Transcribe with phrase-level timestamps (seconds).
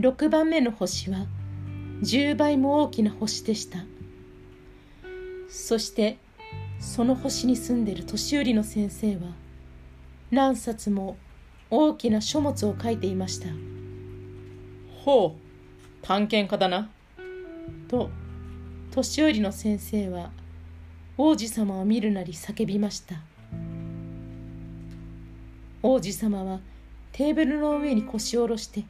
[0.00, 1.26] 6番目の星は
[2.00, 3.84] 10倍も大きな星でした。
[5.50, 6.16] そして
[6.78, 9.34] その星に住んでる年寄りの先生は
[10.30, 11.18] 何冊も
[11.68, 13.48] 大きな書物を書いていました。
[15.04, 16.88] ほう探検家だな。
[17.86, 18.08] と
[18.92, 20.30] 年寄りの先生は
[21.18, 23.16] 王子様を見るなり叫びました。
[25.82, 26.60] 王子様は
[27.12, 28.84] テーブルの上に腰を下ろして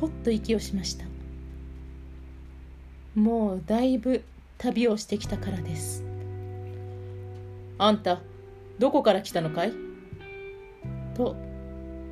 [0.00, 1.04] ほっと息をしました。
[3.14, 4.22] もうだいぶ
[4.58, 6.04] 旅をしてきたからです。
[7.78, 8.20] あんた
[8.78, 9.72] どこから来たのかい？
[11.14, 11.36] と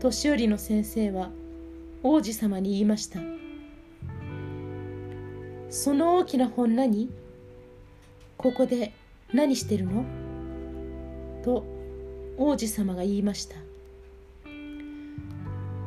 [0.01, 1.31] 年寄りの先生は
[2.03, 3.21] 王子様に言いました。
[5.69, 7.11] その大きな本何？
[8.39, 8.93] ここで
[9.33, 10.05] 何してるの？
[11.43, 11.65] と
[12.39, 13.57] 王子様が言いました。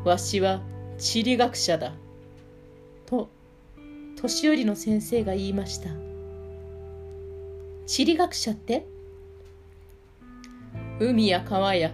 [0.04, 0.62] わしは
[0.98, 1.94] 地理学者だ。
[3.06, 3.30] と
[4.20, 5.90] 年寄りの先生が言いました。
[7.86, 8.86] 地理学者って？
[11.00, 11.92] 海や川や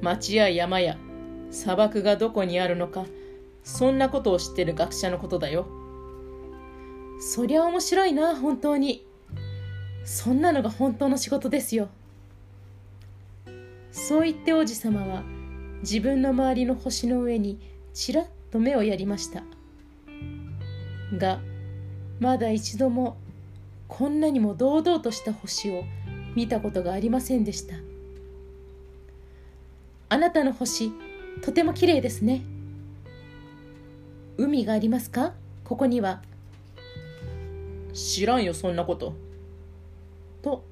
[0.00, 0.96] 町や山や
[1.50, 3.04] 砂漠がどこにあるのか
[3.64, 5.66] そんなことを知ってる学者のことだよ。
[7.20, 9.04] そりゃ面白いな本当に。
[10.04, 11.88] そんなのが本当の仕事ですよ。
[13.90, 15.24] そう言って王子様は
[15.80, 17.60] 自分の周りの星の上に
[17.98, 19.42] ちらっと目をやりました。
[21.16, 21.40] が
[22.20, 23.16] まだ一度も
[23.88, 25.82] こんなにも堂々とした星を
[26.36, 27.74] 見たことがありませんでした。
[30.10, 30.92] あなたの星
[31.42, 32.42] とても綺麗ですね。
[34.36, 35.34] 海がありますか？
[35.64, 36.22] ここには。
[37.92, 39.14] 知らんよそんなこと。
[40.40, 40.64] と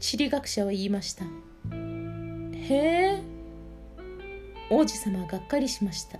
[0.00, 1.26] 地理学者は言いました。
[1.26, 3.22] へえ。
[4.68, 6.18] 王子様はがっかりしました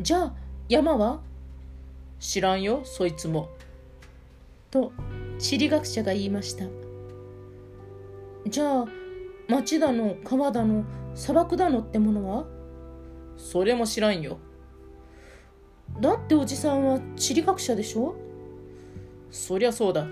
[0.00, 0.32] じゃあ
[0.66, 1.20] 山は？
[2.18, 3.50] 知らんよそいつも。
[4.70, 4.92] と
[5.38, 6.64] 地理学者が言いました。
[8.46, 8.84] じゃあ
[9.46, 10.84] 町だの川だの
[11.14, 12.46] 砂漠だのってものは？
[13.36, 14.38] それも知らんよ。
[16.00, 18.16] だっておじさんは地理学者でしょ？
[19.30, 20.06] そりゃそうだ。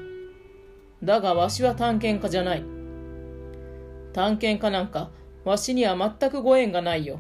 [1.03, 2.65] だがわしは探検家じゃない。
[4.12, 5.09] 探検家なんか
[5.44, 7.19] わしには全くご縁がないよ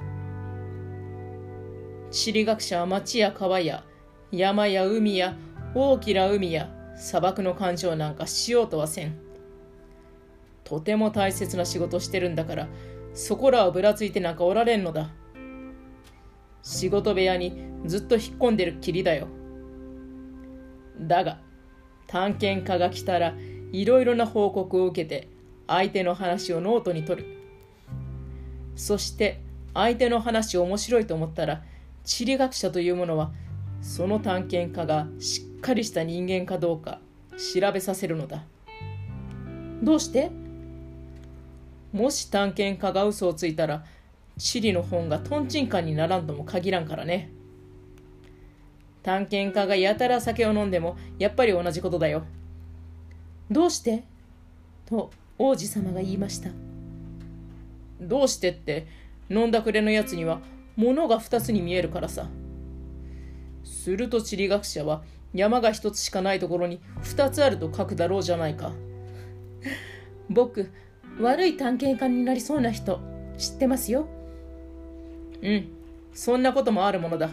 [2.10, 3.84] 地理学者は町や川や
[4.30, 5.36] 山や海や
[5.74, 9.18] 大きな海や砂漠の感情なんかしようとはせん。
[10.64, 12.68] とても大切な仕事してるんだから
[13.14, 15.10] そこらをぶらついてなんかおられんのだ。
[16.62, 19.28] 仕事部屋にずっと引っ込んでるきりだよ。
[21.00, 21.40] だが
[22.06, 23.34] 探検家が来たら
[23.72, 25.28] いろいろな報告を受けて
[25.66, 27.28] 相手の話をノートに取る。
[28.76, 29.40] そして
[29.74, 31.62] 相手の話を面白いと思ったら
[32.08, 33.30] 地理学者というものは
[33.82, 37.00] その探検家がしっかりした人間かどうか
[37.36, 38.44] 調べさせるのだ。
[39.82, 40.30] どうして？
[41.92, 43.84] もし探検家が嘘をついたら
[44.38, 47.30] 地理の本がトンチンカンにならんとも限らんからね。
[49.02, 52.24] 探検家がやたら酒を飲んでもやっぱり同じことだよ。
[53.50, 54.04] どうして？
[54.86, 56.48] と王子様が言いました。
[58.00, 58.86] どうしてって
[59.28, 60.40] 飲んだくれのやつには
[60.78, 62.28] 物が二つに見えるからさ。
[63.64, 65.02] すると地理学者は
[65.34, 68.72] 山が一つしかないところに二つあると書くだろうじゃないか。
[70.30, 70.70] 僕
[71.20, 73.00] 悪い探検家になりそうな人
[73.36, 74.06] 知ってますよ？
[75.42, 75.68] うん
[76.14, 77.30] そんなこともあるものだ。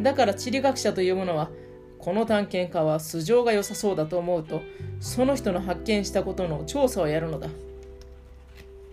[0.00, 1.50] だから地理学者というものは
[1.98, 4.60] この探検家は素性が良さそうだと思うと
[5.00, 7.48] その人の発見したことの調査をやるのだ。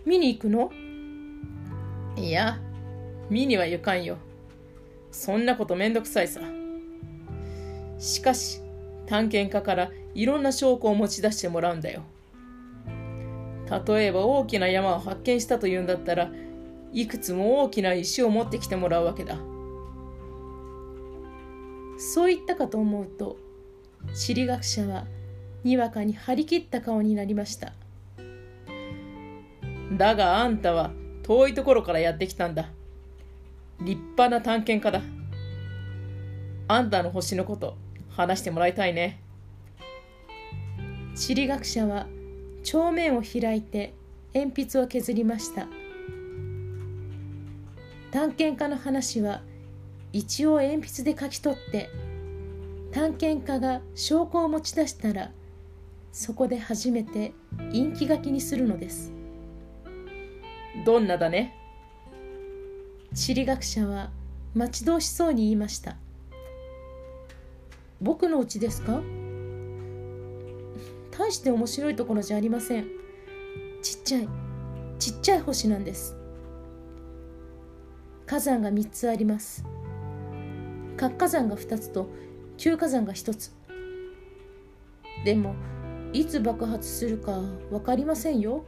[0.05, 0.71] 見に行くの？
[2.15, 2.59] いや
[3.29, 4.17] 見には行かんよ。
[5.11, 6.41] そんなことめんどくさいさ。
[7.97, 8.61] しかし
[9.05, 12.03] 探検家からいろんな証拠を持ち出してもらうんだよ。
[13.87, 16.31] 例えば大きな山を発見したというんだったら
[16.91, 19.37] いくつも大きな石を持ってきてもらうわけだ。
[21.99, 23.37] そう言ったかと思うと
[24.15, 25.05] 地理学者は
[25.63, 27.73] にわかに張り切った顔になりました。
[29.97, 30.91] だがあんたは
[31.23, 32.69] 遠いところからやってきたんだ。
[33.81, 35.01] 立派な探検家だ。
[36.67, 37.77] あんたの星のこと
[38.09, 39.21] 話してもらいたいね。
[41.15, 42.07] 地理学者は
[42.63, 43.93] 帳面を開いて
[44.33, 45.67] 鉛筆を削りました。
[48.11, 49.41] 探検家の話は
[50.11, 51.89] 一応鉛筆で書き取って
[52.91, 55.31] 探検家が証拠を持ち出したら
[56.11, 57.33] そこで初めて
[57.71, 59.13] 陰気書きにするのです。
[60.85, 61.55] どんなだね？
[63.13, 64.09] 地理学者は
[64.53, 65.97] 待ち遠しそうに言いました。
[68.01, 69.01] 僕の家ですか？
[71.11, 72.87] 大して面白いところじゃありません。
[73.81, 74.29] ちっちゃい
[74.99, 76.15] ちっちゃい星なんです。
[78.25, 79.65] 火山が3つあります。
[80.95, 82.09] 活火山が2つと
[82.57, 83.51] 旧火山が1つ。
[85.25, 85.55] でも
[86.13, 88.63] いつ爆発するか分かりませんよ。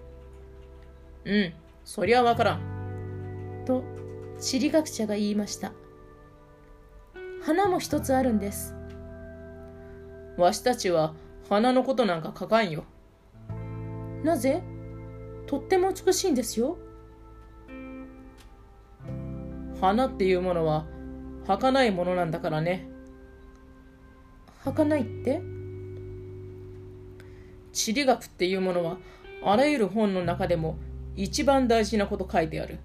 [1.26, 1.54] うん
[1.86, 3.64] そりゃ分からん。
[3.66, 3.84] と
[4.42, 5.72] 地理学者が言いました。
[7.44, 8.76] 花も一つあるんです。
[10.36, 11.14] わしたちは
[11.48, 12.84] 花のことなんか書かんよ。
[14.24, 14.64] なぜ？
[15.46, 16.80] とっても美しいんですよ。
[19.80, 20.86] 花っていうものは
[21.46, 22.90] 儚いものなんだからね。
[24.64, 25.42] 儚いって？
[27.74, 28.98] 地理学っていうものは
[29.44, 30.78] あらゆる本の中でも
[31.16, 32.80] 一番大事なこと書いてある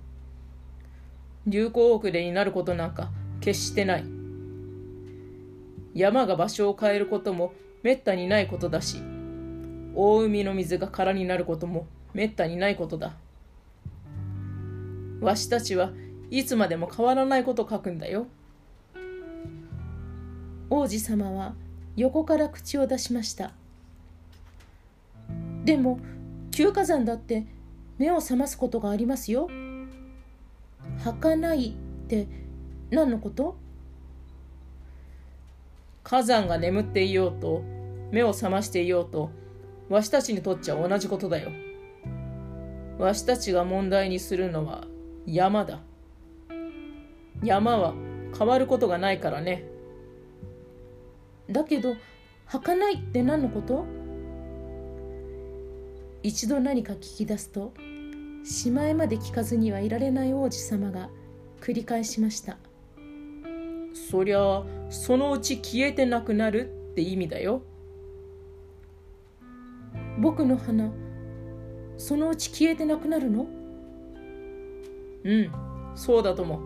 [1.46, 3.10] 流行遅れになることなんか
[3.40, 4.04] 決してない。
[5.94, 7.52] 山が場所を変えることも
[7.82, 9.00] めったにないことだし
[9.94, 13.14] 大海の水が空になることもめったにないことだ。
[15.20, 15.92] わしたちは
[16.30, 18.26] いつまでも変わらないこと書くんだよ。
[20.68, 21.54] 王子様は
[21.96, 23.52] 横から口を出しました。
[25.64, 25.98] でも
[26.50, 27.46] 休火山だって
[27.98, 29.48] 目を覚ますことがありますよ。
[31.04, 32.26] 儚いって
[32.90, 33.56] 何のこと？
[36.02, 37.62] 火山が眠っていようと
[38.12, 39.30] 目を覚ましていようと
[39.88, 41.50] わしたちにとっちゃ同じことだよ。
[42.98, 44.84] わしたちが問題にするのは
[45.26, 45.80] 山だ。
[47.42, 47.94] 山は
[48.36, 49.64] 変わることがないからね。
[51.50, 51.96] だけど
[52.46, 53.84] 儚いって何のこと？
[56.22, 57.72] 一度何か聞き出すと
[58.46, 61.10] しまいまで聞かずにはいられない王子様が
[61.60, 62.58] 繰り返しました。
[63.92, 67.62] そりゃそのうち消えてなくなるって意味だよ。
[70.20, 70.92] 僕の花
[71.98, 73.46] そのうち消えてなくなるの？
[75.24, 75.50] うん
[75.96, 76.60] そうだとも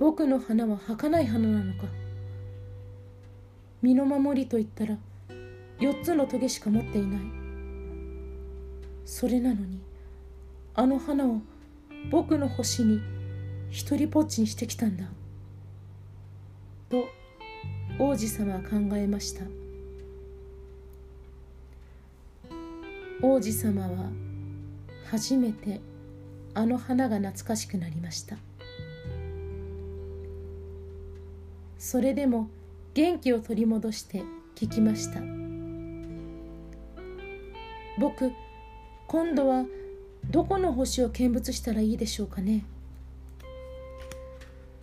[0.00, 1.86] 僕の花は儚い花なのか？
[3.80, 4.98] 身の守りといったら
[5.78, 7.20] 4つのトゲしか持っていない
[9.10, 9.80] それなのに
[10.72, 11.40] あの花を
[12.12, 13.00] 僕の星に
[13.68, 15.04] 一人ぽっちにしてきたんだ。
[16.88, 17.04] と
[17.98, 19.42] 王子様は考えました。
[23.20, 24.10] 王子様は
[25.10, 25.80] 初めて
[26.54, 28.36] あの花が懐かしくなりました。
[31.78, 32.48] それでも
[32.94, 34.22] 元気を取り戻して
[34.54, 35.20] 聞きました。
[37.98, 38.30] 僕
[39.10, 39.64] 今度は
[40.30, 42.64] どこの星を見物したらいいでしょうかね？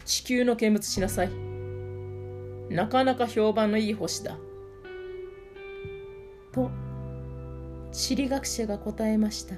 [0.03, 1.29] 地球の見物しなさい。
[2.69, 4.37] なかなか評判のいい星だ。
[6.51, 6.69] と
[7.93, 9.55] 地理学者が答えました。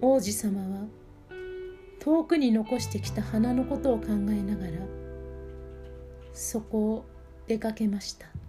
[0.00, 0.86] 王子様は
[1.98, 4.72] 遠くに残してきた花のことを考えながら
[6.32, 7.04] そこを
[7.46, 8.39] 出かけました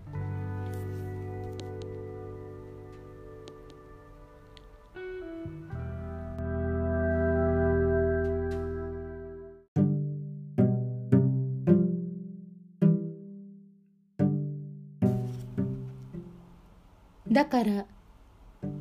[17.42, 17.86] だから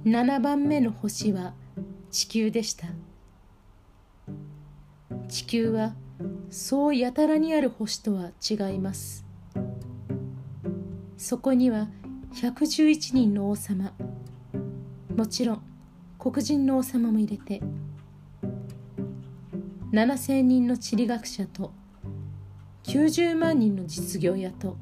[0.05, 1.55] 7番目の星は
[2.11, 2.89] 地球でした。
[5.29, 5.95] 地球は
[6.51, 9.25] そうやたらにある星とは違います。
[11.17, 11.89] そこには
[12.35, 13.95] 111人の王様。
[15.17, 15.63] もちろん
[16.19, 17.63] 黒人の王様も入れて
[19.91, 21.73] 7,000人の地理学者と
[22.83, 24.77] 90万人の実業家と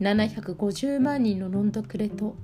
[0.00, 2.36] 750万人のロンドクレと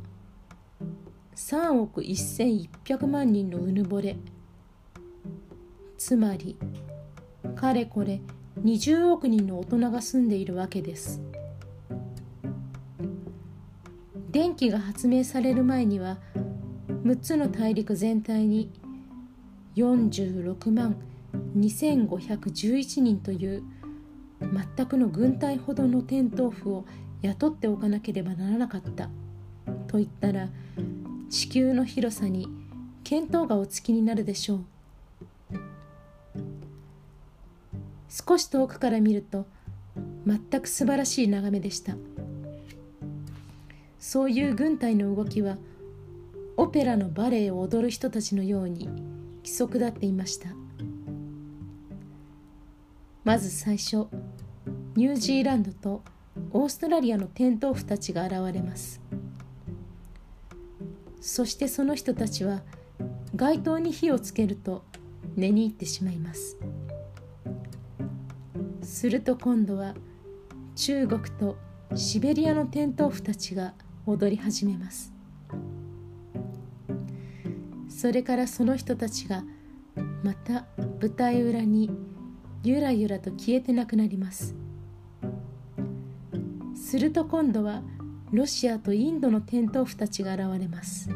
[1.37, 4.17] 3億1100万人のうぬぼれ。
[5.97, 6.57] つまり
[7.55, 8.21] かれこれ
[8.63, 11.23] 20億人の大人が住んでいるわけです。
[14.31, 16.19] 電気が発明される前には
[16.89, 18.73] 6つの大陸全体に
[19.77, 20.97] 46万
[21.57, 23.63] 2511人という
[24.77, 26.85] 全くの軍隊ほどの天豆腐を
[27.25, 29.09] 雇っておかなければならなかった。
[29.87, 30.49] と言ったら
[31.31, 32.49] 地球の広さに
[33.03, 34.65] 見当がおつきになるでしょう。
[38.11, 39.47] 少し遠くから見ると
[40.27, 41.95] 全く素晴らしい眺めでした。
[43.99, 45.57] そういう軍隊の動きは
[46.59, 48.87] オペラのバレエを踊る人たちのように
[49.39, 50.51] 規則だっていました。
[53.25, 54.09] まず最初
[54.95, 56.03] ニュージーランドと
[56.57, 59.01] オーストラリアのテントウフたちが現れます。
[61.21, 62.63] そしてその人たちは
[63.35, 64.85] 街灯に火をつけると
[65.35, 66.57] 寝に行ってしまいます。
[68.83, 69.97] すると今度は
[70.77, 71.57] 中国と
[71.97, 73.75] シベリアのテントウフたちが
[74.07, 75.13] 踊り始めます。
[77.89, 79.43] それからその人たちが
[80.23, 80.67] また
[81.01, 81.91] 舞台裏に
[82.63, 84.55] ゆらゆらと消えてなくなります。
[86.95, 87.83] すると今度は
[88.31, 91.11] ロシアとインドのテントウフたちが現れます。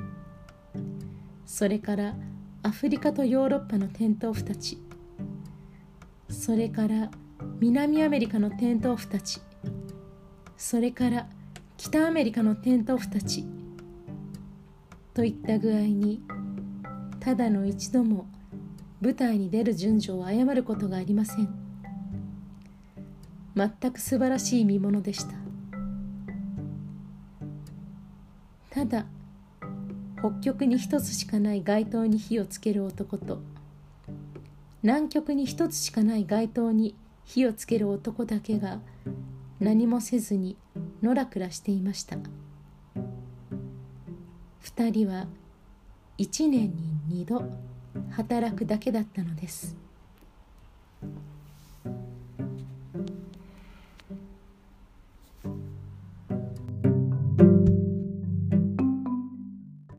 [1.47, 2.17] それから
[2.65, 4.83] アフリカとヨーロッパのテントウフたち。
[6.29, 7.13] それから
[7.61, 9.41] 南アメリカのテントウフたち。
[10.57, 11.29] それから
[11.77, 13.45] 北アメリカのテントウフたち。
[15.15, 16.21] といった具合に
[17.21, 18.27] ただの一度も
[19.01, 21.49] 舞台に出る順序を誤ることがありません。
[23.55, 25.48] 全く素晴らしい見ものでした。
[28.79, 29.07] ただ
[30.21, 33.41] 北極に一つしかない街灯に火をつける男と
[34.85, 36.95] 南極に一つしかない街灯に
[37.25, 38.79] 火をつける男だけが
[39.59, 40.57] 何もせずに
[41.03, 42.19] のらくらしていました。
[44.61, 45.27] 二人は
[46.17, 47.43] 一年に二度
[48.13, 49.77] 働くだけだったのです。